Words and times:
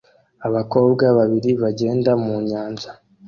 Abakobwa 0.47 1.05
babiri 1.17 1.51
bagenda 1.63 2.11
mu 2.23 2.33
nyanja 2.47 2.91